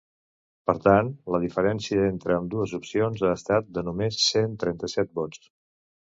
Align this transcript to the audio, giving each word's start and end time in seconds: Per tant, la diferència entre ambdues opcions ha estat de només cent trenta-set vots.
Per 0.69 0.73
tant, 0.85 1.09
la 1.33 1.39
diferència 1.41 2.07
entre 2.13 2.37
ambdues 2.37 2.73
opcions 2.77 3.21
ha 3.27 3.33
estat 3.41 3.69
de 3.75 3.83
només 3.89 4.17
cent 4.31 4.55
trenta-set 4.65 5.13
vots. 5.21 5.45